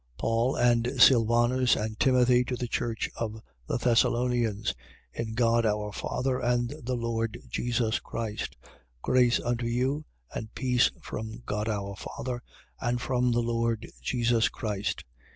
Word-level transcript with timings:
1:1. 0.15 0.17
Paul 0.17 0.55
and 0.55 0.91
Sylvanus 0.99 1.75
and 1.75 1.99
Timothy, 1.99 2.43
to 2.45 2.55
the 2.55 2.67
church 2.67 3.07
of 3.17 3.39
the 3.67 3.77
Thessalonians. 3.77 4.73
In 5.13 5.35
God 5.35 5.63
our 5.63 5.91
Father 5.91 6.39
and 6.39 6.73
the 6.83 6.95
Lord 6.95 7.37
Jesus 7.47 7.99
Christ, 7.99 8.55
1:2. 8.61 8.69
Grace 9.03 9.39
unto 9.39 9.67
you: 9.67 10.05
and 10.33 10.51
peace 10.55 10.89
from 11.03 11.43
God 11.45 11.69
our 11.69 11.95
Father 11.95 12.41
and 12.79 12.99
from 12.99 13.31
the 13.31 13.43
Lord 13.43 13.91
Jesus 14.01 14.49
Christ. 14.49 15.03